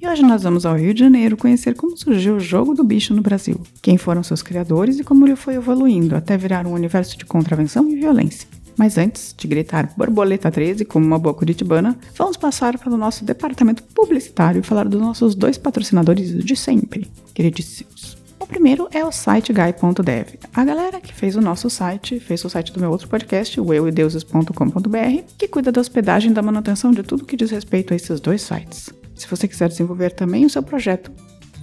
[0.00, 3.12] E hoje nós vamos ao Rio de Janeiro conhecer como surgiu o jogo do bicho
[3.12, 7.18] no Brasil, quem foram seus criadores e como ele foi evoluindo até virar um universo
[7.18, 8.48] de contravenção e violência.
[8.78, 13.82] Mas antes de gritar borboleta 13 como uma boa curitibana, vamos passar pelo nosso departamento
[13.94, 18.16] publicitário e falar dos nossos dois patrocinadores de sempre, queridíssimos.
[18.38, 20.38] O primeiro é o site guy.dev.
[20.54, 23.74] A galera que fez o nosso site, fez o site do meu outro podcast, o
[23.74, 28.18] euideuses.com.br, que cuida da hospedagem e da manutenção de tudo que diz respeito a esses
[28.18, 28.98] dois sites.
[29.20, 31.12] Se você quiser desenvolver também o seu projeto,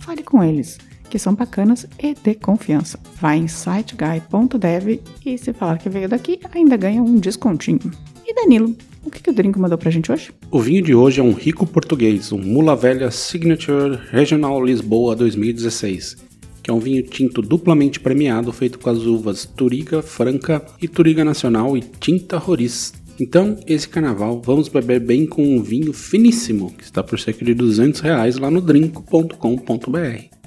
[0.02, 0.78] fale com eles,
[1.10, 3.00] que são bacanas e de confiança.
[3.20, 7.92] Vai em siteguy.dev e se falar que veio daqui, ainda ganha um descontinho.
[8.24, 10.30] E Danilo, o que, que o Drink mandou pra gente hoje?
[10.52, 16.16] O vinho de hoje é um rico português, um Mula Velha Signature Regional Lisboa 2016,
[16.62, 21.26] que é um vinho tinto duplamente premiado feito com as uvas Turiga Franca e Turiga
[21.26, 26.84] Nacional e Tinta Roriz então, esse carnaval, vamos beber bem com um vinho finíssimo, que
[26.84, 29.38] está por cerca de 200 reais lá no drinco.com.br.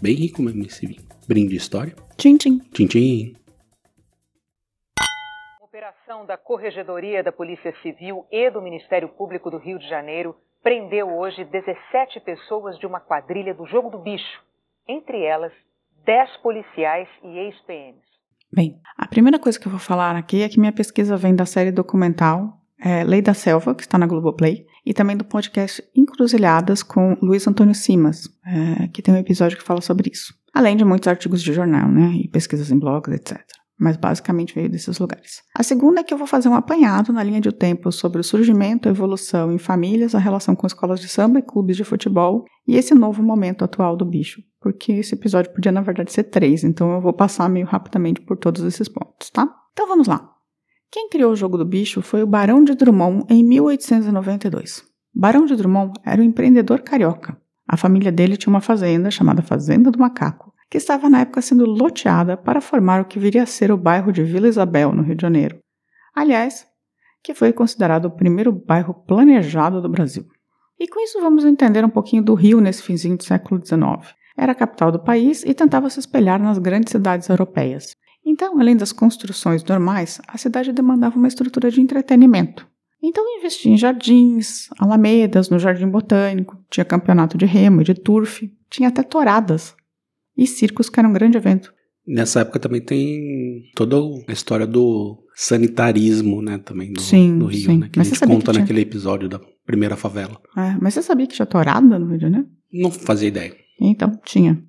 [0.00, 1.02] Bem rico mesmo esse vinho.
[1.26, 1.96] Brinde história.
[2.16, 2.58] Tchim, tchim.
[2.72, 3.36] Tchim, tchim.
[5.60, 11.08] Operação da Corregedoria da Polícia Civil e do Ministério Público do Rio de Janeiro prendeu
[11.08, 14.42] hoje 17 pessoas de uma quadrilha do Jogo do Bicho.
[14.86, 15.52] Entre elas,
[16.04, 17.98] 10 policiais e ex-PMs.
[18.52, 21.46] Bem, a primeira coisa que eu vou falar aqui é que minha pesquisa vem da
[21.46, 26.82] série documental é, Lei da Selva, que está na Globoplay, e também do podcast Encruzilhadas
[26.82, 30.34] com Luiz Antônio Simas, é, que tem um episódio que fala sobre isso.
[30.54, 33.40] Além de muitos artigos de jornal, né, e pesquisas em blogs, etc.
[33.78, 35.42] Mas basicamente veio desses lugares.
[35.54, 38.24] A segunda é que eu vou fazer um apanhado na linha de tempo sobre o
[38.24, 42.44] surgimento, a evolução em famílias, a relação com escolas de samba e clubes de futebol
[42.66, 44.42] e esse novo momento atual do bicho.
[44.60, 48.36] Porque esse episódio podia, na verdade, ser três, então eu vou passar meio rapidamente por
[48.36, 49.48] todos esses pontos, tá?
[49.72, 50.39] Então vamos lá.
[50.92, 54.82] Quem criou o jogo do bicho foi o Barão de Drummond em 1892.
[55.14, 57.40] Barão de Drummond era um empreendedor carioca.
[57.68, 61.64] A família dele tinha uma fazenda chamada Fazenda do Macaco, que estava na época sendo
[61.64, 65.14] loteada para formar o que viria a ser o bairro de Vila Isabel, no Rio
[65.14, 65.60] de Janeiro.
[66.12, 66.66] Aliás,
[67.22, 70.26] que foi considerado o primeiro bairro planejado do Brasil.
[70.76, 74.12] E com isso vamos entender um pouquinho do Rio nesse finzinho do século XIX.
[74.36, 77.94] Era a capital do país e tentava se espelhar nas grandes cidades europeias.
[78.24, 82.66] Então, além das construções normais, a cidade demandava uma estrutura de entretenimento.
[83.02, 88.42] Então, investia em jardins, alamedas, no jardim botânico, tinha campeonato de remo e de turf,
[88.68, 89.74] tinha até touradas
[90.36, 91.72] e circos, que era um grande evento.
[92.06, 93.96] Nessa época também tem toda
[94.28, 97.78] a história do sanitarismo, né, também do, sim, do Rio, sim.
[97.78, 100.40] né, que mas a gente conta naquele episódio da primeira favela.
[100.56, 102.48] É, mas você sabia que tinha tourada no Rio de Janeiro?
[102.72, 103.54] Não fazia ideia.
[103.80, 104.62] Então, tinha.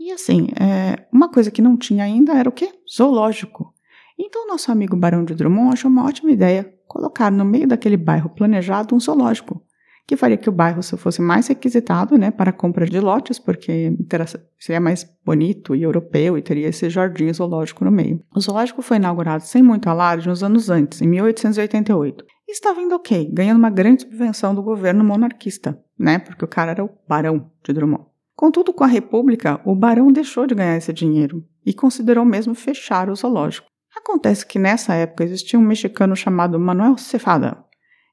[0.00, 2.72] E assim, é, uma coisa que não tinha ainda era o quê?
[2.90, 3.74] Zoológico.
[4.18, 8.30] Então, nosso amigo Barão de Drummond achou uma ótima ideia colocar no meio daquele bairro
[8.30, 9.62] planejado um zoológico,
[10.06, 13.94] que faria que o bairro fosse mais requisitado né, para compra de lotes, porque
[14.58, 18.24] seria mais bonito e europeu e teria esse jardim zoológico no meio.
[18.34, 22.24] O zoológico foi inaugurado sem muito alarde uns anos antes, em 1888.
[22.48, 26.70] E estava indo ok, ganhando uma grande subvenção do governo monarquista, né, porque o cara
[26.70, 28.09] era o Barão de Drummond.
[28.40, 33.10] Contudo, com a República, o barão deixou de ganhar esse dinheiro e considerou mesmo fechar
[33.10, 33.66] o zoológico.
[33.94, 37.62] Acontece que nessa época existia um mexicano chamado Manuel Cefada,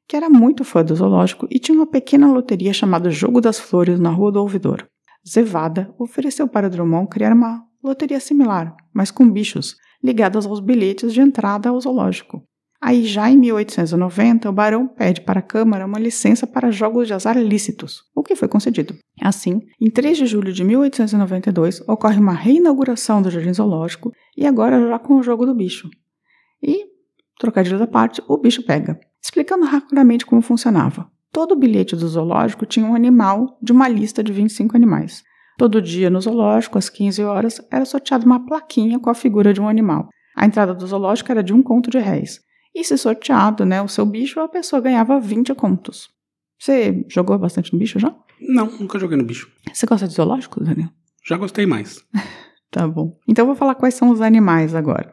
[0.05, 4.01] que era muito fã do zoológico e tinha uma pequena loteria chamada Jogo das Flores
[4.01, 4.85] na Rua do Ouvidor.
[5.25, 11.21] Zevada ofereceu para Drummond criar uma loteria similar, mas com bichos, ligados aos bilhetes de
[11.21, 12.43] entrada ao zoológico.
[12.81, 17.13] Aí, já em 1890, o barão pede para a Câmara uma licença para jogos de
[17.13, 18.95] azar lícitos, o que foi concedido.
[19.21, 24.87] Assim, em 3 de julho de 1892, ocorre uma reinauguração do Jardim Zoológico e agora
[24.87, 25.89] já com o jogo do bicho.
[26.61, 26.85] E,
[27.39, 28.99] trocadilho da parte, o bicho pega.
[29.23, 31.09] Explicando rapidamente como funcionava.
[31.31, 35.23] Todo bilhete do zoológico tinha um animal de uma lista de 25 animais.
[35.57, 39.59] Todo dia no zoológico, às 15 horas, era sorteada uma plaquinha com a figura de
[39.59, 40.07] um animal.
[40.35, 42.39] A entrada do zoológico era de um conto de réis.
[42.77, 46.11] E se sorteado, né, o seu bicho, a pessoa ganhava 20 contos.
[46.59, 48.15] Você jogou bastante no bicho já?
[48.39, 49.51] Não, nunca joguei no bicho.
[49.73, 50.89] Você gosta de zoológico, Daniel?
[51.25, 52.05] Já gostei mais.
[52.69, 53.17] tá bom.
[53.27, 55.11] Então eu vou falar quais são os animais agora.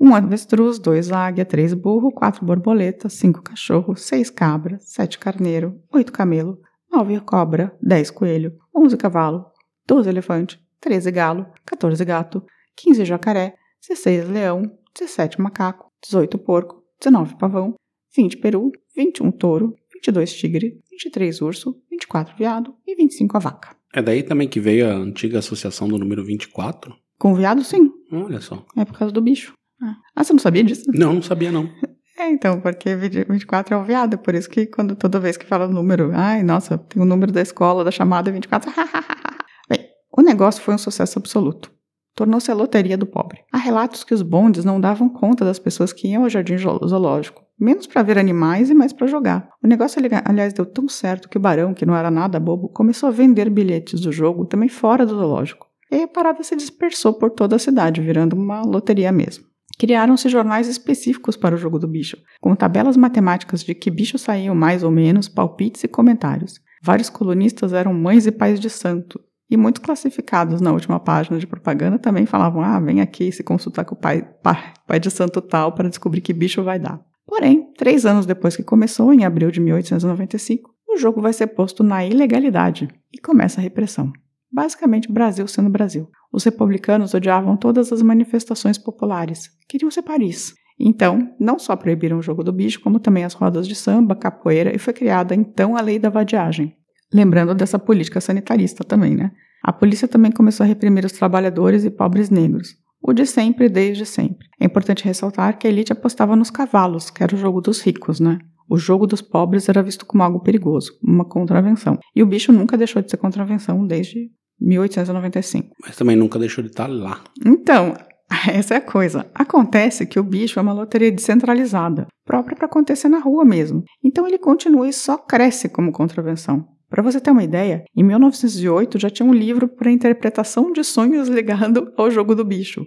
[0.00, 6.12] Um avestruz, dois águia, três burro, quatro borboleta, cinco cachorro, seis cabra, sete carneiro, oito
[6.12, 6.58] camelo,
[6.90, 9.46] nove cobra, dez coelho, onze cavalo,
[9.86, 12.44] doze elefante, 13 galo, 14 gato,
[12.76, 13.54] 15 jacaré,
[13.86, 14.62] 16 leão,
[14.98, 17.74] 17 macaco, 18 porco, 19 pavão,
[18.14, 23.76] 20 peru, 21 touro, 22 tigre, 23 urso, 24 veado e 25 a vaca.
[23.94, 26.94] É daí também que veio a antiga associação do número 24?
[27.18, 27.90] Com veado, sim.
[28.12, 28.64] Olha só.
[28.76, 29.52] É por causa do bicho.
[29.80, 30.84] Ah, você não sabia disso?
[30.92, 31.68] Não, não sabia não.
[32.20, 35.68] É, então, porque 24 é o viado, por isso que quando toda vez que fala
[35.68, 38.72] o número, ai, nossa, tem o número da escola, da chamada 24.
[39.70, 41.72] Bem, o negócio foi um sucesso absoluto.
[42.18, 43.44] Tornou-se a loteria do pobre.
[43.52, 47.44] Há relatos que os bondes não davam conta das pessoas que iam ao jardim zoológico,
[47.56, 49.48] menos para ver animais e mais para jogar.
[49.62, 53.08] O negócio, aliás, deu tão certo que o barão, que não era nada bobo, começou
[53.08, 55.68] a vender bilhetes do jogo também fora do zoológico.
[55.92, 59.44] E a parada se dispersou por toda a cidade, virando uma loteria mesmo.
[59.78, 64.56] Criaram-se jornais específicos para o jogo do bicho, com tabelas matemáticas de que bicho saíam
[64.56, 66.54] mais ou menos, palpites e comentários.
[66.82, 71.46] Vários colunistas eram mães e pais de santo, e muitos classificados na última página de
[71.46, 75.40] propaganda também falavam: ah, vem aqui se consultar com o pai, pai, pai de santo
[75.40, 77.00] tal para descobrir que bicho vai dar.
[77.26, 81.82] Porém, três anos depois que começou, em abril de 1895, o jogo vai ser posto
[81.82, 84.12] na ilegalidade e começa a repressão.
[84.50, 86.08] Basicamente, Brasil sendo Brasil.
[86.32, 90.54] Os republicanos odiavam todas as manifestações populares, queriam ser Paris.
[90.80, 94.74] Então, não só proibiram o jogo do bicho, como também as rodas de samba, capoeira,
[94.74, 96.74] e foi criada então a lei da vadiagem.
[97.12, 99.30] Lembrando dessa política sanitarista também, né?
[99.62, 102.76] A polícia também começou a reprimir os trabalhadores e pobres negros.
[103.02, 104.46] O de sempre, desde sempre.
[104.60, 108.20] É importante ressaltar que a elite apostava nos cavalos, que era o jogo dos ricos,
[108.20, 108.38] né?
[108.68, 111.98] O jogo dos pobres era visto como algo perigoso, uma contravenção.
[112.14, 115.74] E o bicho nunca deixou de ser contravenção desde 1895.
[115.82, 117.22] Mas também nunca deixou de estar lá.
[117.46, 117.94] Então,
[118.52, 119.26] essa é a coisa.
[119.34, 123.82] Acontece que o bicho é uma loteria descentralizada, própria para acontecer na rua mesmo.
[124.04, 126.66] Então ele continua e só cresce como contravenção.
[126.88, 131.28] Para você ter uma ideia, em 1908 já tinha um livro para interpretação de sonhos
[131.28, 132.86] ligado ao jogo do bicho,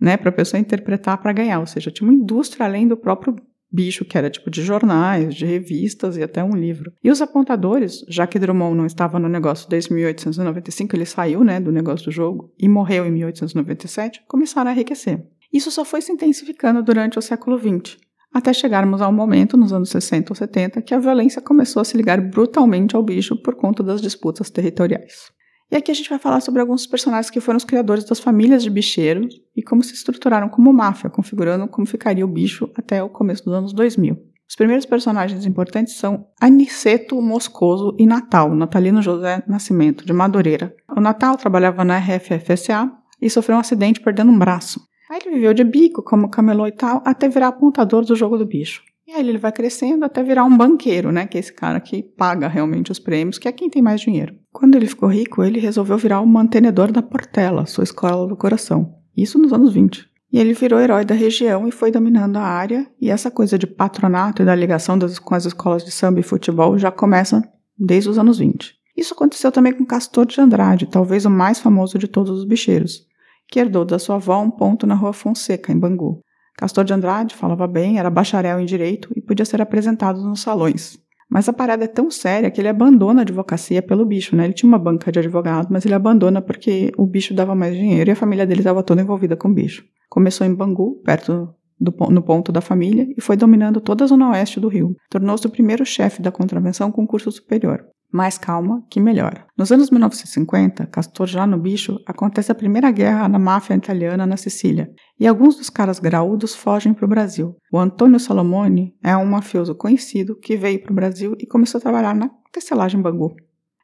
[0.00, 3.36] né, para a pessoa interpretar para ganhar, ou seja, tinha uma indústria além do próprio
[3.74, 6.92] bicho, que era tipo de jornais, de revistas e até um livro.
[7.02, 11.58] E os apontadores, já que Drummond não estava no negócio desde 1895, ele saiu né,
[11.58, 15.26] do negócio do jogo e morreu em 1897, começaram a enriquecer.
[15.52, 17.96] Isso só foi se intensificando durante o século XX,
[18.34, 21.96] até chegarmos ao momento, nos anos 60 ou 70, que a violência começou a se
[21.96, 25.32] ligar brutalmente ao bicho por conta das disputas territoriais.
[25.70, 28.64] E aqui a gente vai falar sobre alguns personagens que foram os criadores das famílias
[28.64, 33.08] de bicheiros e como se estruturaram como máfia, configurando como ficaria o bicho até o
[33.08, 34.16] começo dos anos 2000.
[34.48, 40.74] Os primeiros personagens importantes são Aniceto Moscoso e Natal, Natalino José Nascimento, de Madureira.
[40.94, 42.92] O Natal trabalhava na RFFSA
[43.22, 44.80] e sofreu um acidente perdendo um braço.
[45.10, 48.46] Aí ele viveu de bico como camelô e tal, até virar apontador do jogo do
[48.46, 48.82] bicho.
[49.06, 51.26] E aí ele vai crescendo até virar um banqueiro, né?
[51.26, 54.34] Que é esse cara que paga realmente os prêmios, que é quem tem mais dinheiro.
[54.50, 58.94] Quando ele ficou rico, ele resolveu virar o mantenedor da Portela, sua escola do coração.
[59.14, 60.08] Isso nos anos 20.
[60.32, 62.90] E ele virou herói da região e foi dominando a área.
[63.00, 66.24] E essa coisa de patronato e da ligação das, com as escolas de samba e
[66.24, 67.42] futebol já começa
[67.78, 68.74] desde os anos 20.
[68.96, 73.06] Isso aconteceu também com Castor de Andrade, talvez o mais famoso de todos os bicheiros,
[73.54, 76.20] que herdou da sua avó um ponto na rua Fonseca, em Bangu.
[76.58, 80.98] Castor de Andrade falava bem, era bacharel em direito e podia ser apresentado nos salões.
[81.30, 84.46] Mas a parada é tão séria que ele abandona a advocacia pelo bicho, né?
[84.46, 88.10] Ele tinha uma banca de advogado, mas ele abandona porque o bicho dava mais dinheiro
[88.10, 89.84] e a família dele estava toda envolvida com o bicho.
[90.10, 94.32] Começou em Bangu, perto do, no ponto da família, e foi dominando toda a zona
[94.32, 94.96] oeste do Rio.
[95.08, 99.44] Tornou-se o primeiro chefe da contravenção com curso superior mais calma que melhor.
[99.58, 104.36] Nos anos 1950, Castor já no bicho, acontece a primeira guerra na máfia italiana na
[104.36, 107.56] Sicília, e alguns dos caras graúdos fogem para o Brasil.
[107.72, 111.82] O Antônio Salomone é um mafioso conhecido que veio para o Brasil e começou a
[111.82, 113.34] trabalhar na tecelagem Bangu.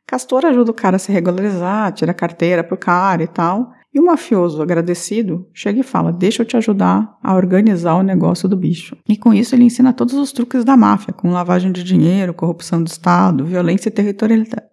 [0.06, 3.98] Castor ajuda o cara a se regularizar, tira a carteira pro cara e tal, e
[3.98, 8.56] o mafioso, agradecido, chega e fala: Deixa eu te ajudar a organizar o negócio do
[8.56, 8.96] bicho.
[9.08, 12.82] E com isso ele ensina todos os truques da máfia, com lavagem de dinheiro, corrupção
[12.82, 13.92] do Estado, violência e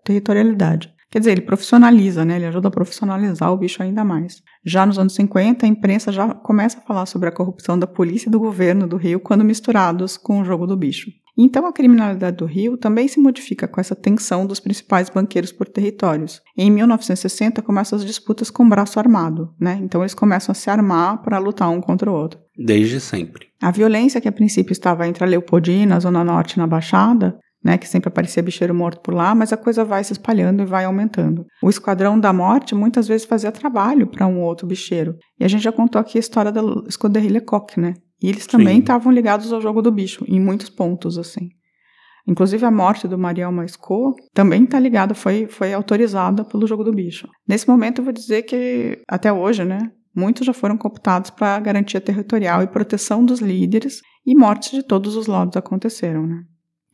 [0.03, 0.93] territorialidade.
[1.09, 2.36] Quer dizer, ele profissionaliza, né?
[2.36, 4.41] Ele ajuda a profissionalizar o bicho ainda mais.
[4.65, 8.27] Já nos anos 50, a imprensa já começa a falar sobre a corrupção da polícia
[8.27, 11.09] e do governo do Rio quando misturados com o jogo do bicho.
[11.38, 15.67] Então, a criminalidade do Rio também se modifica com essa tensão dos principais banqueiros por
[15.67, 16.41] territórios.
[16.58, 19.79] Em 1960, começam as disputas com braço armado, né?
[19.84, 22.39] Então, eles começam a se armar para lutar um contra o outro.
[22.58, 23.48] Desde sempre.
[23.62, 27.77] A violência que a princípio estava entre a Leopoldina, a Zona Norte na Baixada, né,
[27.77, 30.86] que sempre aparecia bicheiro morto por lá, mas a coisa vai se espalhando e vai
[30.86, 31.46] aumentando.
[31.62, 35.15] O Esquadrão da Morte muitas vezes fazia trabalho para um outro bicheiro.
[35.39, 37.94] E a gente já contou aqui a história da Escuderie Lecoq, né?
[38.21, 41.50] E eles também estavam ligados ao jogo do bicho, em muitos pontos, assim.
[42.27, 46.91] Inclusive a morte do Mariel Maisco também está ligada, foi, foi autorizada pelo jogo do
[46.91, 47.27] bicho.
[47.47, 52.01] Nesse momento eu vou dizer que até hoje, né, muitos já foram computados para garantia
[52.01, 56.43] territorial e proteção dos líderes e mortes de todos os lados aconteceram, né?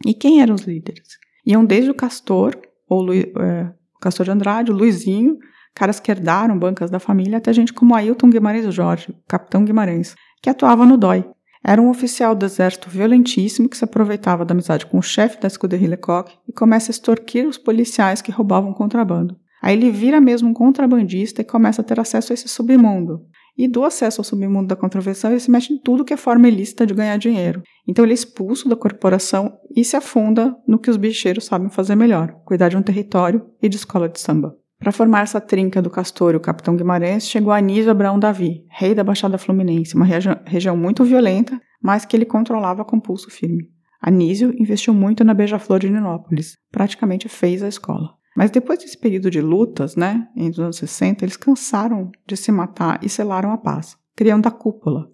[0.06, 1.08] E quem eram os líderes?
[1.46, 2.56] Iam desde o Castor,
[2.88, 5.38] ou Lu, é, o Castor de Andrade, o Luizinho,
[5.74, 10.14] caras que herdaram bancas da família, até gente como Ailton Guimarães Jorge, capitão Guimarães,
[10.44, 11.26] que atuava no DOI.
[11.66, 15.48] Era um oficial do exército violentíssimo que se aproveitava da amizade com o chefe da
[15.48, 19.38] escuderia Lecoq e começa a extorquir os policiais que roubavam contrabando.
[19.62, 23.22] Aí ele vira mesmo um contrabandista e começa a ter acesso a esse submundo.
[23.58, 26.50] E do acesso ao submundo da contravenção, ele se mexe em tudo que é forma
[26.50, 27.64] ilícita de ganhar dinheiro.
[27.88, 31.96] Então ele é expulso da corporação e se afunda no que os bicheiros sabem fazer
[31.96, 34.54] melhor: cuidar de um território e de escola de samba.
[34.84, 38.94] Para formar essa trinca do Castor e o Capitão Guimarães, chegou Anísio Abraão Davi, rei
[38.94, 43.70] da Baixada Fluminense, uma regi região muito violenta, mas que ele controlava com pulso firme.
[44.02, 48.10] Anísio investiu muito na Beija-Flor de Ninópolis, praticamente fez a escola.
[48.36, 52.52] Mas depois desse período de lutas, né, entre os anos 60, eles cansaram de se
[52.52, 55.08] matar e selaram a paz, criando a Cúpula,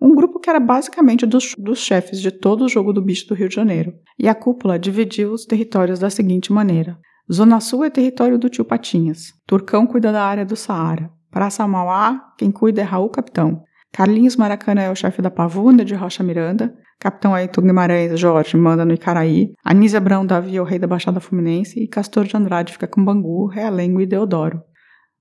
[0.00, 3.34] um grupo que era basicamente dos, dos chefes de todo o jogo do bicho do
[3.34, 3.92] Rio de Janeiro.
[4.18, 6.98] E a Cúpula dividiu os territórios da seguinte maneira:
[7.32, 9.32] Zona Sul é território do tio Patinhas.
[9.46, 11.08] Turcão cuida da área do Saara.
[11.30, 13.62] Praça Mauá, quem cuida é Raul Capitão.
[13.92, 16.74] Carlinhos Maracanã é o chefe da Pavuna de Rocha Miranda.
[16.98, 19.52] Capitão Ayrton Guimarães Jorge manda no Icaraí.
[19.64, 21.78] Anísia Brão Davi é o rei da Baixada Fluminense.
[21.78, 24.60] E Castor de Andrade fica com Bangu, Realengo e Deodoro.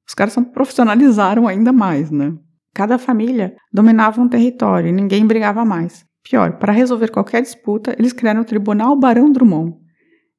[0.08, 2.34] Os caras são, profissionalizaram ainda mais, né?
[2.74, 6.04] Cada família dominava um território e ninguém brigava mais.
[6.24, 9.79] Pior, para resolver qualquer disputa, eles criaram o Tribunal Barão Drummond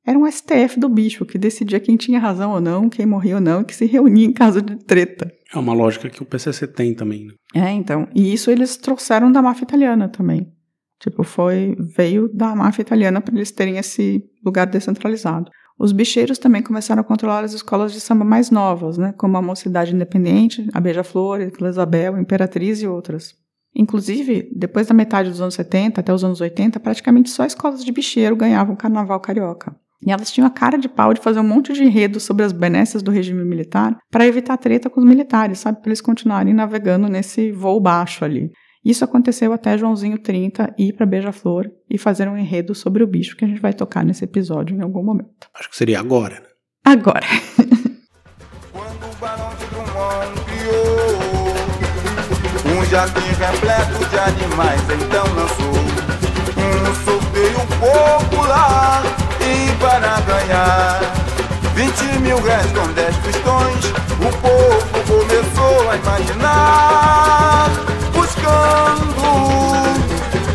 [0.07, 3.41] era um STF do bicho que decidia quem tinha razão ou não, quem morria ou
[3.41, 5.31] não, e que se reunia em caso de treta.
[5.53, 7.35] É uma lógica que o PCC tem também, né?
[7.55, 8.09] É, então.
[8.15, 10.53] E isso eles trouxeram da máfia italiana também.
[11.01, 15.51] Tipo, foi veio da máfia italiana para eles terem esse lugar descentralizado.
[15.79, 19.43] Os bicheiros também começaram a controlar as escolas de samba mais novas, né, como a
[19.43, 23.35] Mocidade Independente, a Beija-Flor, a Isabel, a Imperatriz e outras.
[23.75, 27.93] Inclusive, depois da metade dos anos 70 até os anos 80, praticamente só escolas de
[27.93, 29.75] bicheiro ganhavam carnaval carioca.
[30.07, 32.53] E elas tinham a cara de pau de fazer um monte de enredo sobre as
[32.53, 35.81] benesses do regime militar para evitar treta com os militares, sabe?
[35.81, 38.51] Para eles continuarem navegando nesse voo baixo ali.
[38.83, 43.37] Isso aconteceu até Joãozinho 30 ir para Beija-Flor e fazer um enredo sobre o bicho
[43.37, 45.49] que a gente vai tocar nesse episódio em algum momento.
[45.55, 46.47] Acho que seria agora, né?
[46.83, 47.27] Agora.
[48.73, 51.21] Quando o Barão de Drummond criou
[52.75, 55.75] um jardim repleto de animais, então lançou
[56.57, 61.01] um sorteio popular e para ganhar
[61.75, 63.87] 20 mil réis com 10 pistões,
[64.21, 67.71] o povo começou a imaginar,
[68.13, 69.21] buscando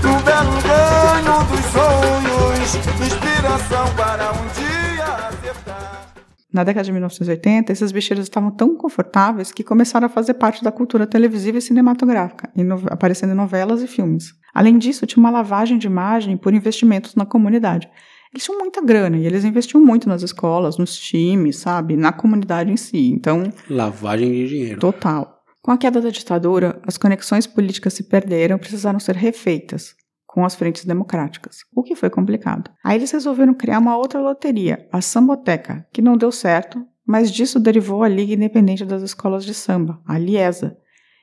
[0.03, 6.05] o belo ganho dos sonhos, inspiração para um dia acertar.
[6.53, 10.71] Na década de 1980, esses bicheiros estavam tão confortáveis que começaram a fazer parte da
[10.71, 12.49] cultura televisiva e cinematográfica,
[12.91, 14.33] aparecendo em novelas e filmes.
[14.53, 17.89] Além disso, tinha uma lavagem de imagem por investimentos na comunidade.
[18.35, 21.95] Eles tinham muita grana e eles investiam muito nas escolas, nos times, sabe?
[21.95, 23.09] Na comunidade em si.
[23.09, 23.49] Então.
[23.69, 24.79] Lavagem de dinheiro.
[24.81, 25.39] Total.
[25.61, 29.95] Com a queda da ditadura, as conexões políticas se perderam e precisaram ser refeitas
[30.27, 32.69] com as frentes democráticas, o que foi complicado.
[32.83, 37.57] Aí eles resolveram criar uma outra loteria, a Samboteca, que não deu certo, mas disso
[37.57, 40.75] derivou a Liga Independente das Escolas de Samba, a Liesa,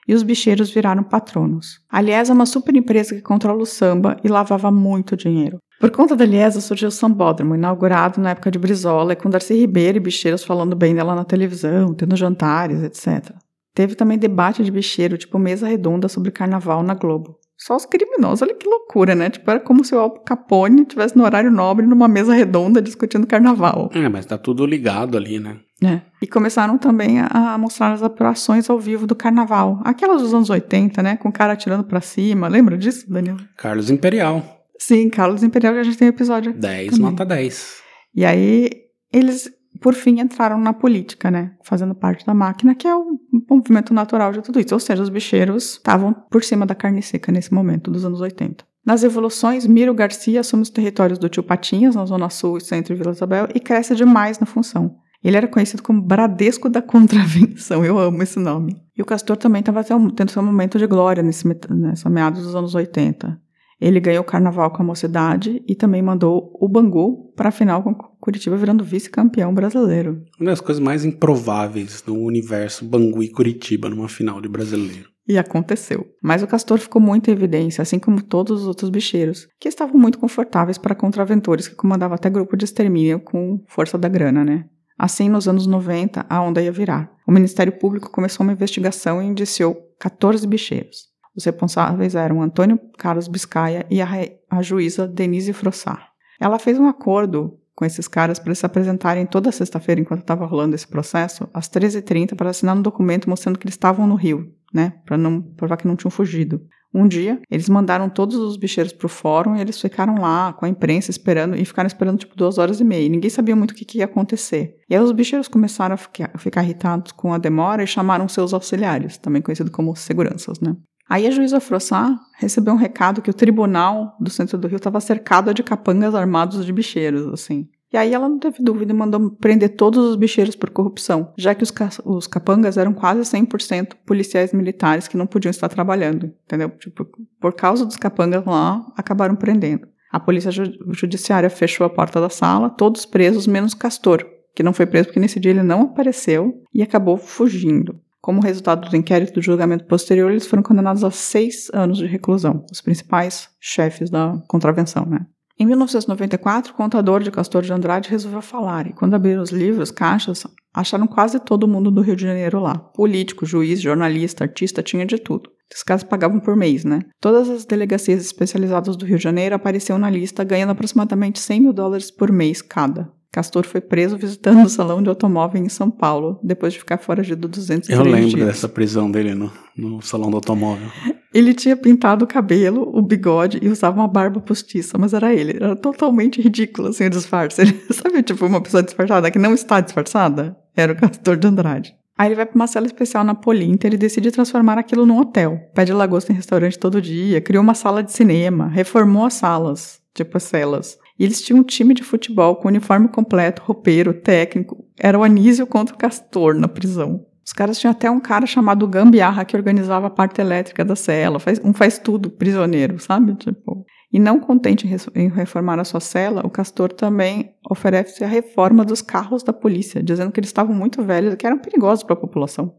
[0.08, 1.80] e os bicheiros viraram patronos.
[1.90, 5.58] A Liesa é uma super empresa que controla o samba e lavava muito dinheiro.
[5.82, 9.96] Por conta da Liesa surgiu o Sambódromo, inaugurado na época de Brizola, com Darcy Ribeiro
[9.96, 13.34] e bicheiros falando bem dela na televisão, tendo jantares, etc.
[13.74, 17.36] Teve também debate de bicheiro, tipo mesa redonda sobre carnaval na Globo.
[17.58, 19.28] Só os criminosos, olha que loucura, né?
[19.28, 23.26] Tipo, era como se o Al Capone estivesse no horário nobre numa mesa redonda discutindo
[23.26, 23.90] carnaval.
[23.92, 25.56] É, mas tá tudo ligado ali, né?
[25.82, 26.00] É.
[26.22, 29.80] E começaram também a mostrar as apurações ao vivo do carnaval.
[29.82, 31.16] Aquelas dos anos 80, né?
[31.16, 32.46] Com o cara atirando pra cima.
[32.46, 33.36] Lembra disso, Daniel?
[33.56, 34.61] Carlos Imperial.
[34.84, 36.52] Sim, Carlos Imperial, que a gente tem um episódio.
[36.52, 37.02] 10 também.
[37.02, 37.76] nota 10.
[38.16, 38.68] E aí,
[39.12, 39.48] eles,
[39.80, 41.52] por fim, entraram na política, né?
[41.62, 43.16] Fazendo parte da máquina, que é o
[43.48, 44.74] movimento natural de tudo isso.
[44.74, 48.64] Ou seja, os bicheiros estavam por cima da carne seca nesse momento, dos anos 80.
[48.84, 52.96] Nas evoluções, Miro Garcia assume os territórios do Tio Patinhas, na Zona Sul, Centro e
[52.96, 54.96] Vila Isabel, e cresce demais na função.
[55.22, 58.82] Ele era conhecido como Bradesco da Contravenção, eu amo esse nome.
[58.98, 62.74] E o Castor também estava tendo seu momento de glória nesse, nessa meados dos anos
[62.74, 63.40] 80.
[63.82, 67.82] Ele ganhou o carnaval com a mocidade e também mandou o Bangu para a final
[67.82, 70.22] com Curitiba virando vice-campeão brasileiro.
[70.38, 75.10] Uma das coisas mais improváveis do universo Bangu e Curitiba numa final de brasileiro.
[75.26, 76.06] E aconteceu.
[76.22, 79.98] Mas o castor ficou muito em evidência, assim como todos os outros bicheiros, que estavam
[79.98, 84.66] muito confortáveis para contraventores que comandavam até grupo de extermínio com força da grana, né?
[84.96, 87.10] Assim, nos anos 90, a onda ia virar.
[87.26, 91.11] O Ministério Público começou uma investigação e indiciou 14 bicheiros.
[91.36, 94.08] Os responsáveis eram Antônio Carlos Biscaia e a,
[94.50, 96.02] a juíza Denise Frossard.
[96.40, 100.44] Ela fez um acordo com esses caras para eles se apresentarem toda sexta-feira, enquanto estava
[100.44, 104.52] rolando esse processo, às 13h30, para assinar um documento mostrando que eles estavam no Rio,
[104.72, 104.94] né?
[105.06, 106.60] Para não provar que não tinham fugido.
[106.94, 110.68] Um dia, eles mandaram todos os bicheiros pro fórum e eles ficaram lá com a
[110.68, 113.06] imprensa esperando e ficaram esperando tipo duas horas e meia.
[113.06, 114.76] E ninguém sabia muito o que, que ia acontecer.
[114.90, 118.28] E aí os bicheiros começaram a ficar, a ficar irritados com a demora e chamaram
[118.28, 120.76] seus auxiliares, também conhecidos como seguranças, né?
[121.12, 124.98] Aí a juíza Frossá recebeu um recado que o tribunal do centro do Rio estava
[124.98, 127.68] cercado de capangas armados de bicheiros, assim.
[127.92, 131.54] E aí ela não teve dúvida e mandou prender todos os bicheiros por corrupção, já
[131.54, 131.70] que os,
[132.06, 136.70] os capangas eram quase 100% policiais militares que não podiam estar trabalhando, entendeu?
[136.70, 137.06] Tipo,
[137.38, 139.86] por causa dos capangas lá, acabaram prendendo.
[140.10, 144.86] A polícia judiciária fechou a porta da sala, todos presos, menos Castor, que não foi
[144.86, 148.00] preso porque nesse dia ele não apareceu e acabou fugindo.
[148.22, 152.64] Como resultado do inquérito do julgamento posterior, eles foram condenados a seis anos de reclusão,
[152.70, 155.26] os principais chefes da contravenção, né?
[155.58, 159.90] Em 1994, o contador de Castor de Andrade resolveu falar, e quando abriram os livros,
[159.90, 162.78] caixas, acharam quase todo mundo do Rio de Janeiro lá.
[162.78, 165.50] Político, juiz, jornalista, artista, tinha de tudo.
[165.74, 167.00] Os caras pagavam por mês, né?
[167.20, 171.72] Todas as delegacias especializadas do Rio de Janeiro apareciam na lista, ganhando aproximadamente 100 mil
[171.72, 173.10] dólares por mês cada.
[173.32, 177.48] Castor foi preso visitando o salão de automóvel em São Paulo, depois de ficar foragido
[177.48, 178.46] 203 Eu lembro dias.
[178.46, 180.86] dessa prisão dele no, no salão do automóvel.
[181.32, 185.56] Ele tinha pintado o cabelo, o bigode e usava uma barba postiça, mas era ele.
[185.56, 187.62] Era totalmente ridículo, assim, o disfarce.
[187.62, 190.54] Ele, sabe, tipo, uma pessoa disfarçada que não está disfarçada?
[190.76, 191.96] Era o Castor de Andrade.
[192.18, 195.58] Aí ele vai para uma cela especial na Polinter e decide transformar aquilo num hotel.
[195.74, 200.36] Pede lagosta em restaurante todo dia, criou uma sala de cinema, reformou as salas, tipo
[200.36, 200.98] as celas.
[201.22, 204.84] E eles tinham um time de futebol com uniforme completo, roupeiro, técnico.
[204.98, 207.24] Era o Anísio contra o Castor na prisão.
[207.46, 211.38] Os caras tinham até um cara chamado Gambiarra que organizava a parte elétrica da cela,
[211.38, 213.36] faz, um faz tudo prisioneiro, sabe?
[213.36, 213.86] Tipo.
[214.12, 219.00] E não contente em reformar a sua cela, o Castor também oferece a reforma dos
[219.00, 222.20] carros da polícia, dizendo que eles estavam muito velhos e que eram perigosos para a
[222.20, 222.74] população.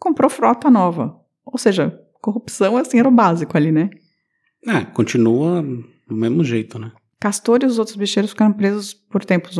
[0.00, 1.16] Comprou frota nova.
[1.46, 3.88] Ou seja, corrupção assim era o básico ali, né?
[4.66, 5.62] É, continua
[6.08, 6.90] do mesmo jeito, né?
[7.24, 9.56] Castor e os outros bicheiros ficaram presos por tempos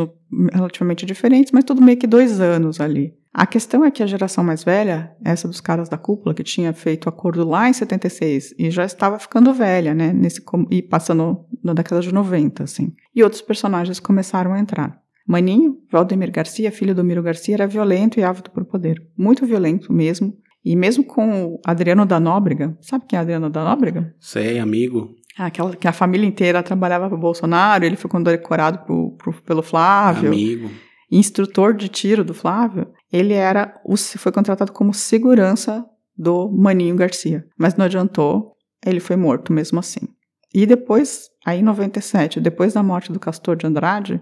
[0.53, 3.15] relativamente diferentes, mas tudo meio que dois anos ali.
[3.33, 6.71] A questão é que a geração mais velha, essa dos caras da cúpula, que tinha
[6.73, 11.73] feito acordo lá em 76 e já estava ficando velha, né, nesse, e passando na
[11.73, 12.93] década de 90, assim.
[13.15, 15.01] E outros personagens começaram a entrar.
[15.27, 19.01] Maninho, Valdemir Garcia, filho do Miro Garcia, era violento e ávido por poder.
[19.17, 20.37] Muito violento mesmo.
[20.63, 24.13] E mesmo com o Adriano da Nóbrega, sabe quem é Adriano da Nóbrega?
[24.19, 25.15] Sei, amigo.
[25.37, 29.61] Aquela que a família inteira trabalhava para o Bolsonaro, ele foi condecorado pro, pro, pelo
[29.61, 30.29] Flávio.
[30.29, 30.71] Amigo.
[31.11, 32.87] Instrutor de tiro do Flávio.
[33.11, 35.85] Ele era o, foi contratado como segurança
[36.17, 37.45] do Maninho Garcia.
[37.57, 38.53] Mas não adiantou,
[38.85, 40.07] ele foi morto mesmo assim.
[40.53, 44.21] E depois, aí em 97, depois da morte do Castor de Andrade,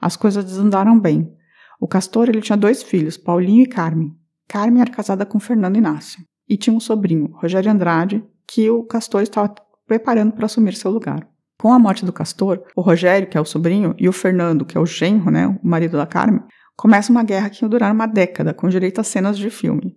[0.00, 1.32] as coisas desandaram bem.
[1.80, 4.14] O Castor ele tinha dois filhos, Paulinho e Carmen.
[4.46, 6.22] Carmen era casada com Fernando Inácio.
[6.46, 9.54] E tinha um sobrinho, Rogério Andrade, que o Castor estava
[9.90, 11.26] preparando para assumir seu lugar.
[11.60, 14.78] Com a morte do Castor, o Rogério, que é o sobrinho, e o Fernando, que
[14.78, 16.42] é o genro, né, o marido da Carmen,
[16.76, 19.96] começa uma guerra que ia durar uma década, com direito a cenas de filme.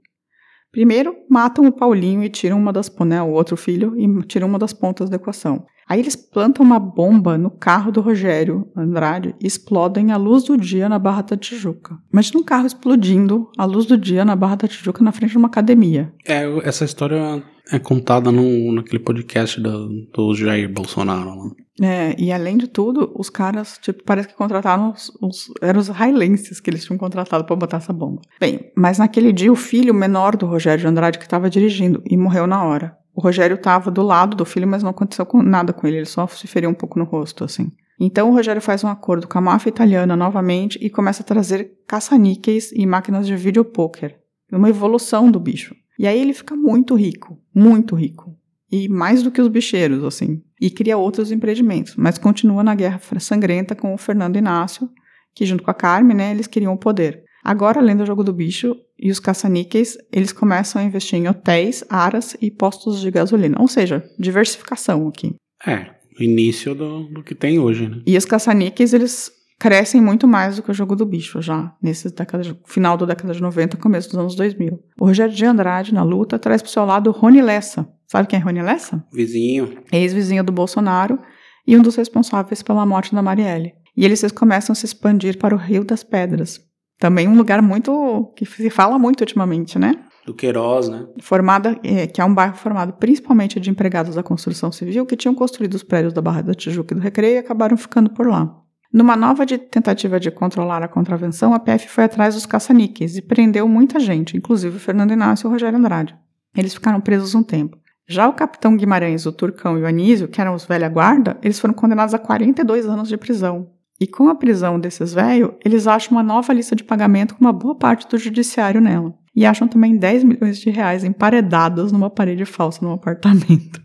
[0.71, 4.57] Primeiro, matam o Paulinho e tiram uma das, né, o outro filho, e tiram uma
[4.57, 5.63] das pontas da equação.
[5.87, 10.57] Aí eles plantam uma bomba no carro do Rogério Andrade e explodem à luz do
[10.57, 11.99] dia na Barra da Tijuca.
[12.11, 15.37] Imagina um carro explodindo à luz do dia na Barra da Tijuca na frente de
[15.37, 16.11] uma academia.
[16.25, 21.35] É, essa história é contada no, naquele podcast do, do Jair Bolsonaro.
[21.35, 21.51] Né?
[21.81, 25.87] É, e além de tudo, os caras, tipo, parece que contrataram os, os eram os
[25.87, 28.21] israelenses que eles tinham contratado para botar essa bomba.
[28.39, 32.45] Bem, mas naquele dia o filho menor do Rogério Andrade que estava dirigindo e morreu
[32.45, 32.97] na hora.
[33.15, 36.27] O Rogério estava do lado do filho, mas não aconteceu nada com ele, ele só
[36.27, 37.71] se feriu um pouco no rosto, assim.
[37.99, 41.71] Então o Rogério faz um acordo com a máfia italiana novamente e começa a trazer
[41.87, 44.15] caça-níqueis e máquinas de videopoker.
[44.51, 45.75] Uma evolução do bicho.
[46.03, 48.37] E aí ele fica muito rico, muito rico.
[48.69, 50.41] E mais do que os bicheiros, assim.
[50.59, 54.89] E cria outros empreendimentos, mas continua na guerra sangrenta com o Fernando Inácio,
[55.33, 57.23] que junto com a Carmen, né, eles queriam o poder.
[57.41, 61.85] Agora, além do jogo do bicho e os caça-níqueis, eles começam a investir em hotéis,
[61.89, 63.55] aras e postos de gasolina.
[63.61, 65.33] Ou seja, diversificação aqui.
[65.65, 65.89] É,
[66.19, 68.01] o início do, do que tem hoje, né?
[68.05, 72.13] E os caça-níqueis, eles crescem muito mais do que o jogo do bicho já, nesse
[72.13, 74.79] década de, final da década de 90, começo dos anos 2000.
[74.99, 77.87] O Rogério de Andrade, na luta, traz pro seu lado o Rony Lessa.
[78.07, 79.03] Sabe quem é Rony Lessa?
[79.11, 79.77] Vizinho.
[79.91, 81.19] Ex-vizinho do Bolsonaro
[81.65, 83.73] e um dos responsáveis pela morte da Marielle.
[83.95, 86.59] E eles começam a se expandir para o Rio das Pedras.
[86.99, 89.93] Também um lugar muito que se fala muito ultimamente, né?
[90.25, 91.05] Do Queiroz, né?
[91.21, 95.35] Formada, é, que é um bairro formado principalmente de empregados da construção civil que tinham
[95.35, 98.62] construído os prédios da Barra da Tijuca e do Recreio e acabaram ficando por lá.
[98.93, 103.23] Numa nova de tentativa de controlar a contravenção, a PF foi atrás dos caça-níqueis e
[103.23, 106.15] prendeu muita gente, inclusive o Fernando Inácio e o Rogério Andrade.
[106.55, 107.75] Eles ficaram presos um tempo.
[108.07, 111.59] Já o capitão Guimarães, o Turcão e o Anísio, que eram os velha guarda, eles
[111.59, 113.71] foram condenados a 42 anos de prisão.
[113.99, 117.53] E com a prisão desses velhos, eles acham uma nova lista de pagamento com uma
[117.53, 119.11] boa parte do judiciário nela.
[119.35, 123.81] E acham também 10 milhões de reais emparedados numa parede falsa no apartamento.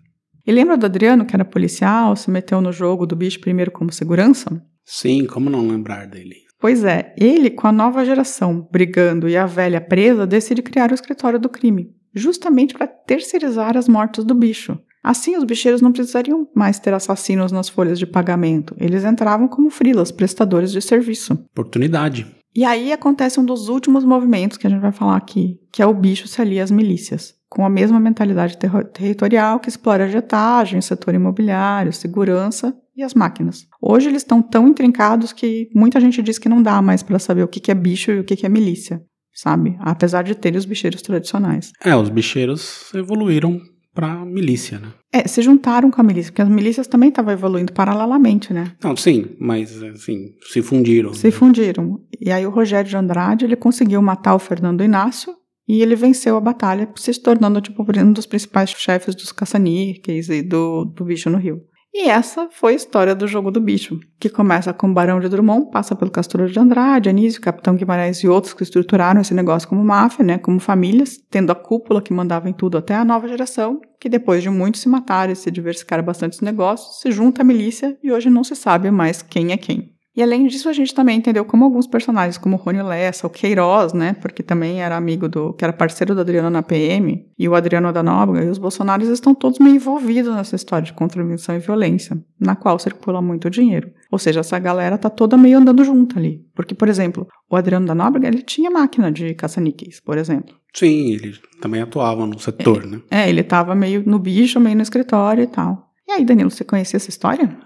[0.49, 3.93] E lembra do Adriano, que era policial, se meteu no jogo do bicho primeiro como
[3.93, 4.65] segurança?
[4.83, 6.37] Sim, como não lembrar dele?
[6.59, 10.95] Pois é, ele, com a nova geração brigando e a velha presa, decide criar o
[10.95, 14.79] escritório do crime, justamente para terceirizar as mortes do bicho.
[15.05, 18.75] Assim, os bicheiros não precisariam mais ter assassinos nas folhas de pagamento.
[18.79, 21.35] Eles entravam como frilas, prestadores de serviço.
[21.53, 22.27] Oportunidade.
[22.57, 25.87] E aí acontece um dos últimos movimentos que a gente vai falar aqui, que é
[25.87, 30.09] o bicho se alia às milícias, com a mesma mentalidade ter territorial que explora a
[30.09, 33.67] jetagem, setor imobiliário, segurança e as máquinas.
[33.81, 37.43] Hoje eles estão tão intrincados que muita gente diz que não dá mais para saber
[37.43, 39.01] o que é bicho e o que é milícia,
[39.33, 39.77] sabe?
[39.81, 41.73] Apesar de terem os bicheiros tradicionais.
[41.83, 43.61] É, os bicheiros evoluíram
[43.95, 44.93] para milícia, né?
[45.13, 48.73] É, se juntaram com a milícia, porque as milícias também estavam evoluindo paralelamente, né?
[48.83, 51.13] Não, sim, mas assim, se fundiram.
[51.15, 52.01] Se fundiram.
[52.21, 55.35] E aí o Rogério de Andrade, ele conseguiu matar o Fernando Inácio
[55.69, 60.41] e ele venceu a batalha, se tornando tipo um dos principais chefes dos caça-níqueis e
[60.43, 61.61] do, do bicho no Rio.
[61.93, 65.71] E essa foi a história do jogo do bicho, que começa com Barão de Drummond,
[65.71, 69.83] passa pelo Castor de Andrade, Anísio, Capitão Guimarães e outros que estruturaram esse negócio como
[69.83, 73.81] máfia, né, como famílias, tendo a cúpula que mandava em tudo até a nova geração,
[73.99, 77.45] que depois de muitos se matarem e se diversificar bastante os negócios, se junta à
[77.45, 79.98] milícia e hoje não se sabe mais quem é quem.
[80.19, 83.31] E além disso, a gente também entendeu como alguns personagens, como o Rony Lessa, o
[83.31, 87.49] Queiroz, né, porque também era amigo do, que era parceiro do Adriano na PM, e
[87.49, 91.55] o Adriano da Nóbrega, e os bolsonaros estão todos meio envolvidos nessa história de contravenção
[91.55, 93.93] e violência, na qual circula muito dinheiro.
[94.11, 96.45] Ou seja, essa galera tá toda meio andando junto ali.
[96.53, 100.53] Porque, por exemplo, o Adriano da Nóbrega, ele tinha máquina de caça-níqueis, por exemplo.
[100.75, 103.01] Sim, ele também atuava no setor, é, né?
[103.09, 105.93] É, ele tava meio no bicho, meio no escritório e tal.
[106.09, 107.57] E aí, Danilo, você conhecia essa história?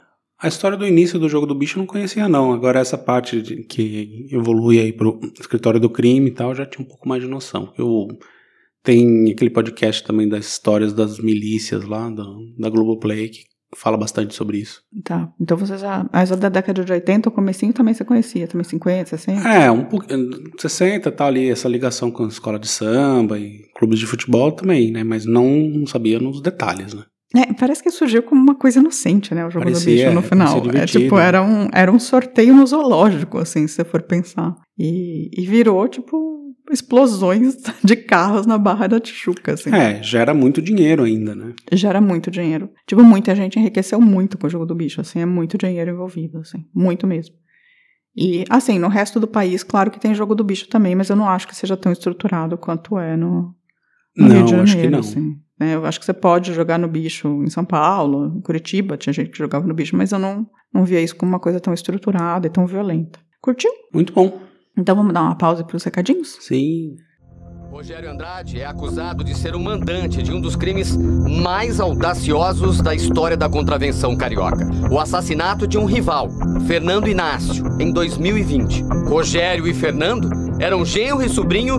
[0.43, 2.53] A história do início do jogo do bicho eu não conhecia, não.
[2.53, 6.67] Agora, essa parte de, que evolui aí pro escritório do crime e tal, eu já
[6.67, 7.73] tinha um pouco mais de noção.
[7.79, 8.09] Eu
[8.83, 12.25] tem aquele podcast também das histórias das milícias lá, da,
[12.59, 13.45] da Globoplay, que
[13.77, 14.83] fala bastante sobre isso.
[15.05, 18.65] Tá, então você já, mas da década de 80, o comecinho também você conhecia, também
[18.65, 19.49] 50, 60?
[19.49, 20.07] É, um pouco,
[20.59, 24.91] 60 tá ali, essa ligação com a escola de samba e clubes de futebol também,
[24.91, 27.05] né, mas não sabia nos detalhes, né.
[27.35, 29.47] É, parece que surgiu como uma coisa inocente, né?
[29.47, 30.63] O jogo Parecia, do bicho no final.
[30.75, 34.55] É tipo, era um, era um sorteio no zoológico, assim, se você for pensar.
[34.79, 39.75] E, e virou, tipo, explosões de carros na Barra da Tijuca, assim.
[39.75, 41.55] É, gera muito dinheiro ainda, né?
[41.73, 42.71] Gera muito dinheiro.
[42.87, 46.39] Tipo, muita gente enriqueceu muito com o jogo do bicho, assim, é muito dinheiro envolvido,
[46.39, 47.35] assim, muito mesmo.
[48.15, 51.17] E, assim, no resto do país, claro que tem jogo do bicho também, mas eu
[51.17, 53.55] não acho que seja tão estruturado quanto é no,
[54.17, 54.99] no não, Rio de Janeiro, acho que não.
[54.99, 55.37] assim.
[55.59, 55.75] Né?
[55.75, 59.31] Eu acho que você pode jogar no bicho em São Paulo, em Curitiba, tinha gente
[59.31, 62.47] que jogava no bicho, mas eu não, não via isso como uma coisa tão estruturada
[62.47, 63.19] e tão violenta.
[63.41, 63.71] Curtiu?
[63.93, 64.41] Muito bom.
[64.77, 66.39] Então vamos dar uma pausa para os recadinhos?
[66.41, 66.97] Sim.
[67.71, 72.95] Rogério Andrade é acusado de ser o mandante de um dos crimes mais audaciosos da
[72.95, 76.29] história da contravenção carioca: o assassinato de um rival,
[76.67, 78.83] Fernando Inácio, em 2020.
[79.09, 80.29] Rogério e Fernando
[80.61, 81.79] eram genro e sobrinho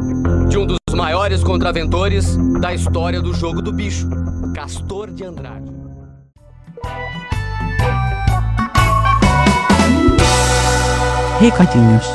[0.49, 4.07] de um dos maiores contraventores da história do jogo do bicho,
[4.53, 5.71] Castor de Andrade.
[11.39, 12.05] Recadinhos.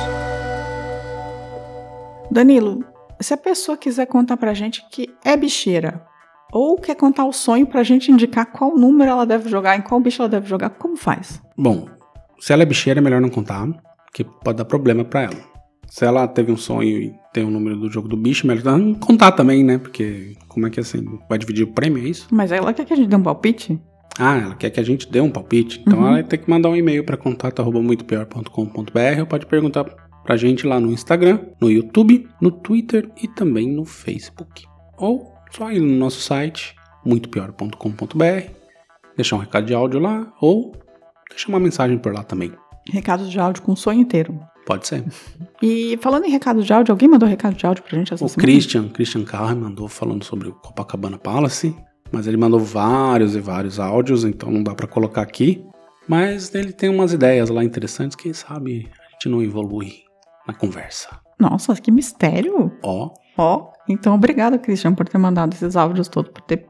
[2.31, 2.85] Danilo,
[3.21, 6.07] se a pessoa quiser contar pra gente que é bicheira,
[6.53, 10.01] ou quer contar o sonho pra gente indicar qual número ela deve jogar, em qual
[10.01, 11.43] bicho ela deve jogar, como faz?
[11.57, 11.89] Bom,
[12.39, 13.67] se ela é bicheira, é melhor não contar,
[14.07, 15.58] porque pode dar problema pra ela.
[15.91, 18.95] Se ela teve um sonho e tem o número do jogo do bicho, melhor não
[18.95, 19.79] contar também, né?
[19.79, 21.05] Porque como é que assim?
[21.29, 22.29] Vai dividir o prêmio, é isso?
[22.31, 23.81] Mas ela quer que a gente dê um palpite?
[24.19, 25.81] Ah, ela quer que a gente dê um palpite.
[25.87, 26.05] Então Uhum.
[26.07, 29.85] ela vai ter que mandar um e-mail para contato@muitopior.com.br ou pode perguntar
[30.25, 34.65] pra gente lá no Instagram, no YouTube, no Twitter e também no Facebook.
[34.99, 36.75] Ou só ir no nosso site
[37.05, 38.51] muitopior.com.br,
[39.17, 40.73] deixar um recado de áudio lá ou
[41.31, 42.53] deixar uma mensagem por lá também.
[42.91, 44.39] Recados de áudio com o sonho inteiro.
[44.67, 45.05] Pode ser.
[45.63, 48.29] E falando em recados de áudio, alguém mandou recado de áudio pra gente essa O
[48.29, 48.43] semana?
[48.43, 51.75] Christian, Christian Carr mandou falando sobre o Copacabana Palace,
[52.13, 55.65] mas ele mandou vários e vários áudios, então não dá pra colocar aqui.
[56.07, 60.03] Mas ele tem umas ideias lá interessantes, quem sabe a gente não evolui
[60.47, 61.19] na conversa.
[61.39, 62.73] Nossa, que mistério!
[62.83, 66.67] Ó, Ó, então obrigada, Christian, por ter mandado esses áudios todos, por ter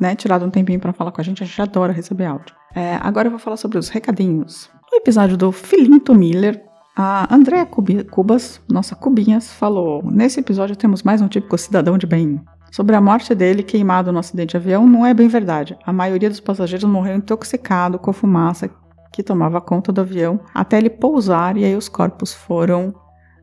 [0.00, 1.42] né, tirado um tempinho pra falar com a gente.
[1.42, 2.54] A gente adora receber áudio.
[2.74, 4.70] É, agora eu vou falar sobre os recadinhos.
[4.90, 6.60] No episódio do Filinto Miller,
[6.96, 12.40] a Andrea Cubas, nossa Cubinhas, falou: Nesse episódio temos mais um típico cidadão de bem.
[12.72, 15.78] Sobre a morte dele queimado no acidente de avião, não é bem verdade.
[15.86, 18.68] A maioria dos passageiros morreu intoxicado com fumaça
[19.12, 22.92] que tomava conta do avião até ele pousar e aí os corpos foram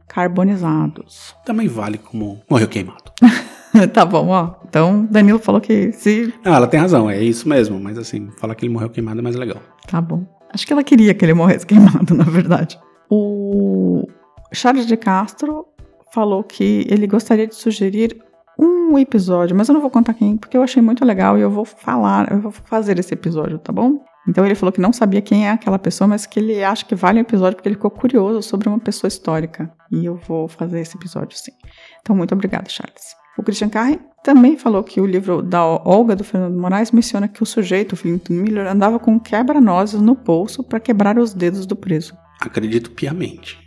[0.06, 1.34] carbonizados.
[1.46, 3.12] também vale como morreu queimado.
[3.94, 4.56] tá bom, ó.
[4.68, 6.34] Então, Danilo falou que se.
[6.44, 9.24] Ah, ela tem razão, é isso mesmo, mas assim, falar que ele morreu queimado é
[9.24, 9.62] mais legal.
[9.88, 10.37] Tá bom.
[10.54, 12.80] Acho que ela queria que ele morresse queimado, na verdade.
[13.10, 14.08] O
[14.54, 15.66] Charles de Castro
[16.14, 18.18] falou que ele gostaria de sugerir
[18.60, 21.50] um episódio, mas eu não vou contar quem, porque eu achei muito legal e eu
[21.50, 24.04] vou falar, eu vou fazer esse episódio, tá bom?
[24.28, 26.96] Então ele falou que não sabia quem é aquela pessoa, mas que ele acha que
[26.96, 29.72] vale um episódio porque ele ficou curioso sobre uma pessoa histórica.
[29.92, 31.54] E eu vou fazer esse episódio sim.
[32.02, 33.17] Então, muito obrigada, Charles.
[33.38, 37.43] O Christian Carre também falou que o livro da Olga do Fernando Moraes menciona que
[37.43, 41.76] o sujeito, o Clinton Miller, andava com quebra-nozes no bolso para quebrar os dedos do
[41.76, 42.17] preso.
[42.41, 43.58] Acredito piamente.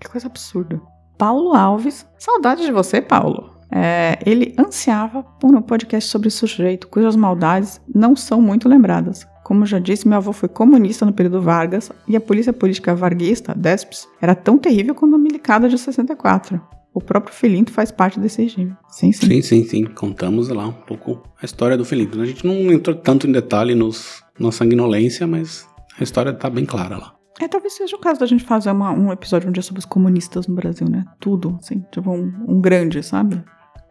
[0.00, 0.80] Que coisa absurda.
[1.16, 3.54] Paulo Alves, saudade de você, Paulo.
[3.70, 9.26] É, ele ansiava por um podcast sobre sujeito cujas maldades não são muito lembradas.
[9.44, 13.54] Como já disse, meu avô foi comunista no período Vargas e a polícia política varguista,
[13.54, 16.60] DESPS, era tão terrível quanto a milicada de 64.
[16.92, 18.74] O próprio Filinto faz parte desse regime.
[18.88, 19.26] Sim, sim.
[19.26, 19.84] Sim, sim, sim.
[19.84, 22.20] Contamos lá um pouco a história do Felipe.
[22.20, 25.66] A gente não entrou tanto em detalhe nos, na sanguinolência, mas
[25.98, 27.14] a história tá bem clara lá.
[27.40, 29.86] É, talvez seja o caso da gente fazer uma- um episódio um dia sobre os
[29.86, 31.04] comunistas no Brasil, né?
[31.20, 33.42] Tudo, assim, tipo um, um grande, sabe?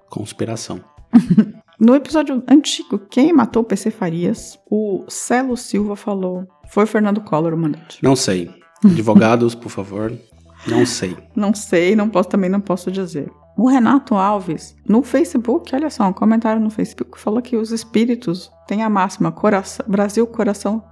[0.10, 0.82] Conspiração.
[1.82, 6.46] No episódio antigo, quem matou o PC Farias, o Celo Silva falou.
[6.68, 8.00] Foi o Fernando Collor o mandante.
[8.04, 8.52] Não sei.
[8.84, 10.12] Advogados, por favor.
[10.67, 11.15] Não sei.
[11.36, 13.32] Não sei, não posso também não posso dizer.
[13.58, 18.50] O Renato Alves, no Facebook, olha só, um comentário no Facebook falou que os espíritos
[18.67, 20.84] têm a máxima coração, Brasil, coração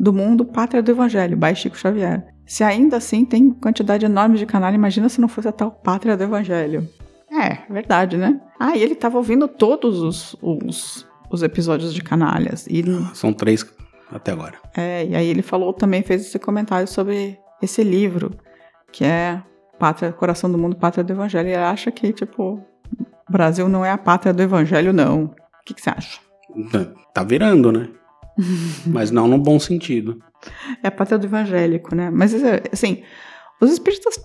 [0.00, 2.26] do mundo, pátria do evangelho, by Chico Xavier.
[2.46, 6.16] Se ainda assim tem quantidade enorme de canal, imagina se não fosse a tal pátria
[6.16, 6.88] do evangelho.
[7.30, 8.40] É, verdade, né?
[8.58, 12.66] Ah, e ele tava ouvindo todos os, os, os episódios de canalhas.
[12.68, 12.82] E,
[13.14, 13.66] São três
[14.10, 14.54] até agora.
[14.76, 18.30] é, e aí ele falou também, fez esse comentário sobre esse livro,
[18.96, 19.42] que é
[19.78, 21.48] Pátria, Coração do Mundo, Pátria do Evangelho.
[21.48, 22.64] E ele acha que, tipo,
[23.28, 25.24] Brasil não é a pátria do Evangelho, não.
[25.24, 25.34] O
[25.66, 26.18] que, que você acha?
[27.12, 27.90] Tá virando, né?
[28.86, 30.18] Mas não no bom sentido.
[30.82, 32.08] É a pátria do evangélico, né?
[32.10, 33.02] Mas, é, assim,
[33.60, 34.18] os espíritas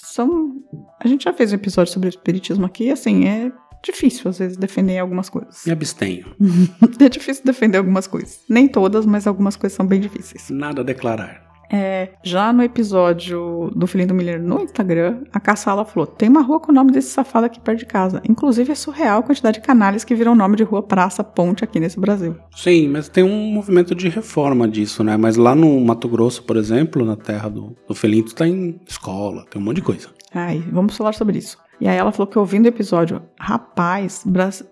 [0.00, 0.56] são.
[1.00, 3.52] A gente já fez um episódio sobre o espiritismo aqui, assim, é
[3.84, 5.64] difícil às vezes defender algumas coisas.
[5.64, 6.34] Me abstenho.
[7.00, 8.40] É difícil defender algumas coisas.
[8.48, 10.50] Nem todas, mas algumas coisas são bem difíceis.
[10.50, 11.45] Nada a declarar.
[11.70, 16.42] É, já no episódio do Filhinho do Miller no Instagram, a Caçala falou: tem uma
[16.42, 18.22] rua com o nome desse safado aqui perto de casa.
[18.28, 21.80] Inclusive, é surreal a quantidade de canalhas que viram nome de rua, praça, ponte aqui
[21.80, 22.36] nesse Brasil.
[22.54, 25.16] Sim, mas tem um movimento de reforma disso, né?
[25.16, 29.60] Mas lá no Mato Grosso, por exemplo, na terra do, do Felinto, tem escola, tem
[29.60, 30.08] um monte de coisa.
[30.34, 31.56] Ai, vamos falar sobre isso.
[31.80, 34.24] E aí ela falou que ouvindo o episódio, rapaz,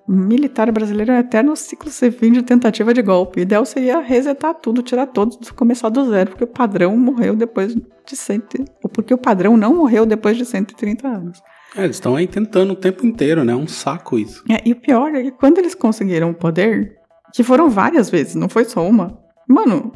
[0.09, 3.41] militar brasileiro é um eterno ciclo sem fim de tentativa de golpe.
[3.41, 7.75] O ideal seria resetar tudo, tirar todos, começar do zero, porque o padrão morreu depois
[7.75, 11.43] de cento, ou porque o padrão não morreu depois de 130 anos.
[11.77, 13.53] É, eles estão aí tentando o tempo inteiro, né?
[13.53, 14.45] É um saco isso.
[14.49, 16.97] É, e o pior é que quando eles conseguiram o poder,
[17.33, 19.93] que foram várias vezes, não foi só uma, mano,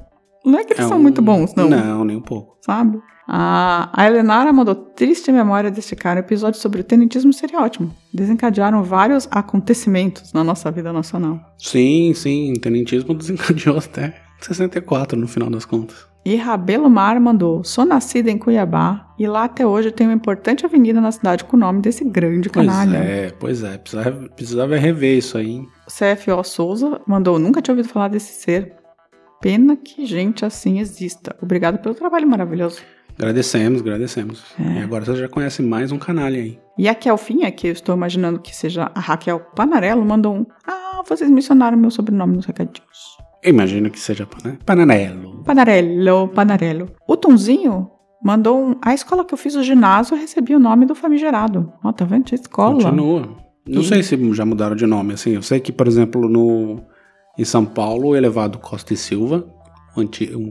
[0.48, 1.68] não é que eles É são um- muito bons, não.
[1.68, 2.56] Não, nem um pouco.
[2.64, 2.98] sabe?
[3.30, 6.20] A, a Helenara mandou triste memória deste cara.
[6.20, 7.94] O episódio sobre o tenentismo seria ótimo.
[8.12, 11.38] Desencadearam vários acontecimentos na nossa vida nacional.
[11.58, 16.06] Sim, sim, o tenentismo desencadeou até 64 no final das contas.
[16.24, 20.64] E Rabelo Mar mandou: Sou nascida em Cuiabá e lá até hoje tem uma importante
[20.64, 22.96] avenida na cidade com o nome desse grande Pois canalha.
[22.98, 23.78] é, pois é.
[23.78, 25.58] Precisava, precisava rever isso aí.
[25.87, 28.74] O CFO Souza mandou: Nunca tinha ouvido falar desse ser.
[29.40, 31.37] Pena que gente assim exista.
[31.40, 32.81] Obrigado pelo trabalho maravilhoso.
[33.16, 34.44] Agradecemos, agradecemos.
[34.59, 34.81] É.
[34.81, 36.59] E agora você já conhece mais um canalha aí.
[36.79, 41.03] E a Kelfinha, que eu estou imaginando que seja a Raquel Panarello, mandou um: Ah,
[41.07, 43.16] vocês mencionaram meu sobrenome nos recadinhos.
[43.42, 44.59] Eu imagino que seja né?
[44.64, 45.42] Pananello.
[45.44, 46.90] Panarello, Panarello.
[47.09, 47.90] O Tonzinho
[48.22, 51.72] mandou um: A escola que eu fiz o ginásio recebi o nome do famigerado.
[51.83, 52.24] Ó, tá vendo?
[52.24, 52.83] Tinha escola.
[52.83, 53.37] Continua.
[53.66, 55.35] Não E- sei se já mudaram de nome, assim.
[55.35, 56.81] Eu sei que, por exemplo, no
[57.38, 59.46] em São Paulo, o elevado Costa e Silva,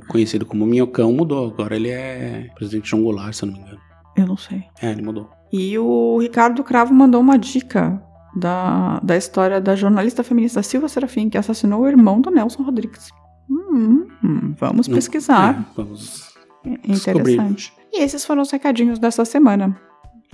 [0.08, 1.48] conhecido como Minhocão, mudou.
[1.52, 3.80] Agora ele é presidente João Goulart, se eu não me engano.
[4.16, 4.64] Eu não sei.
[4.82, 5.30] É, ele mudou.
[5.52, 8.02] E o Ricardo Cravo mandou uma dica
[8.36, 13.10] da, da história da jornalista feminista Silva Serafim, que assassinou o irmão do Nelson Rodrigues.
[13.50, 15.60] Hum, hum, vamos Não- pesquisar.
[15.60, 16.34] É, vamos
[16.66, 17.34] É descobrir.
[17.36, 17.74] Interessante.
[17.94, 19.80] E esses foram os recadinhos dessa semana.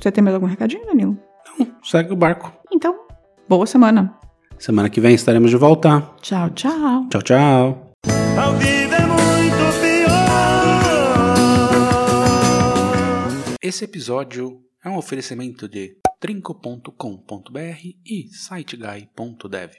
[0.02, 1.18] Você tem mais algum recadinho, Danilo?
[1.84, 2.52] Segue o barco.
[2.72, 2.96] Então,
[3.48, 4.16] boa semana.
[4.64, 6.00] Semana que vem estaremos de volta.
[6.22, 7.10] Tchau, tchau.
[7.10, 7.92] Tchau, tchau.
[8.42, 10.16] Ao vivo é muito pior.
[13.62, 19.72] Esse episódio é um oferecimento de trinco.com.br e siteguy.dev.